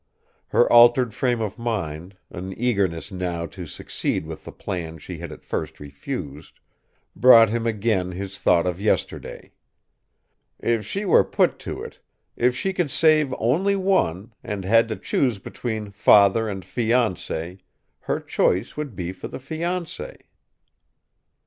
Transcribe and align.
Her 0.47 0.67
altered 0.73 1.13
frame 1.13 1.41
of 1.41 1.59
mind, 1.59 2.17
an 2.31 2.55
eagerness 2.57 3.11
now 3.11 3.45
to 3.45 3.67
succeed 3.67 4.25
with 4.25 4.45
the 4.45 4.51
plan 4.51 4.97
she 4.97 5.19
had 5.19 5.31
at 5.31 5.43
first 5.45 5.79
refused, 5.79 6.59
brought 7.15 7.49
him 7.49 7.67
again 7.67 8.11
his 8.13 8.39
thought 8.39 8.65
of 8.65 8.81
yesterday: 8.81 9.51
"If 10.59 10.83
she 10.87 11.05
were 11.05 11.23
put 11.23 11.59
to 11.69 11.83
it 11.83 11.99
if 12.35 12.55
she 12.55 12.73
could 12.73 12.89
save 12.89 13.31
only 13.37 13.75
one 13.75 14.33
and 14.43 14.65
had 14.65 14.87
to 14.87 14.95
choose 14.95 15.37
between 15.37 15.91
father 15.91 16.49
and 16.49 16.63
fiancé, 16.63 17.59
her 17.99 18.19
choice 18.19 18.75
would 18.75 18.95
be 18.95 19.11
for 19.13 19.27
the 19.27 19.37
fiancé." 19.37 20.17